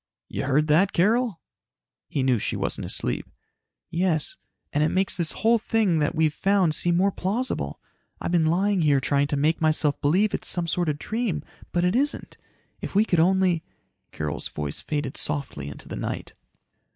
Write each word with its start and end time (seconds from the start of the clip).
"You 0.29 0.45
heard 0.45 0.65
that, 0.65 0.93
Carol?" 0.93 1.39
He 2.07 2.23
knew 2.23 2.39
she 2.39 2.55
wasn't 2.55 2.85
asleep. 2.85 3.27
"Yes. 3.91 4.35
And 4.73 4.83
it 4.83 4.89
makes 4.89 5.15
this 5.15 5.31
whole 5.33 5.59
thing 5.59 5.99
that 5.99 6.15
we've 6.15 6.33
found 6.33 6.73
seem 6.73 6.97
more 6.97 7.11
plausible. 7.11 7.79
I've 8.19 8.31
been 8.31 8.47
lying 8.47 8.81
here 8.81 8.99
trying 8.99 9.27
to 9.27 9.37
make 9.37 9.61
myself 9.61 10.01
believe 10.01 10.33
it's 10.33 10.47
some 10.47 10.65
sort 10.65 10.89
of 10.89 10.97
dream, 10.97 11.43
but 11.71 11.83
it 11.83 11.95
isn't. 11.95 12.35
If 12.81 12.95
we 12.95 13.05
could 13.05 13.19
only..." 13.19 13.63
Carol's 14.11 14.47
voice 14.47 14.79
faded 14.81 15.17
softly 15.17 15.67
into 15.67 15.87
the 15.87 15.95
night. 15.95 16.33